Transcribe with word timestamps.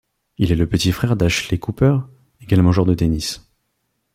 Il 0.39 0.51
est 0.51 0.55
le 0.55 0.65
petit 0.67 0.91
frère 0.91 1.15
d'Ashley 1.15 1.59
Cooper, 1.59 1.99
également 2.41 2.71
joueur 2.71 2.87
de 2.87 2.95
tennis. 2.95 3.41